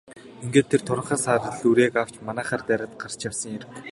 Ингээд 0.43 0.67
тэр 0.69 0.81
туранхай 0.83 1.19
саарал 1.23 1.59
үрээг 1.69 1.93
авч 2.01 2.15
манайхаар 2.27 2.61
дайраад 2.67 2.93
гарч 3.01 3.19
явсан 3.29 3.49
хэрэг. 3.53 3.69